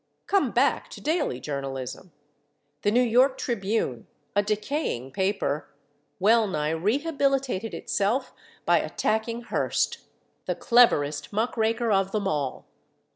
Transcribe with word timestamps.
Come 0.25 0.49
back 0.49 0.89
to 0.93 0.99
daily 0.99 1.39
journalism. 1.39 2.11
The 2.81 2.89
New 2.89 3.03
York 3.03 3.37
Tribune, 3.37 4.07
a 4.35 4.41
decaying 4.41 5.11
paper, 5.11 5.69
well 6.19 6.47
nigh 6.47 6.71
rehabilitated 6.71 7.75
itself 7.75 8.33
by 8.65 8.79
attacking 8.79 9.41
Hearst, 9.41 9.99
the 10.47 10.55
cleverest 10.55 11.31
muck 11.31 11.55
raker 11.55 11.91
of 11.91 12.13
them 12.13 12.27
all. 12.27 12.65